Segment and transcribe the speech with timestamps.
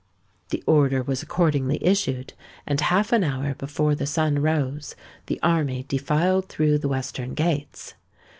[0.49, 2.33] The order was accordingly issued;
[2.65, 4.95] and half an hour before the sun rose,
[5.27, 7.93] the army defiled through the western gates.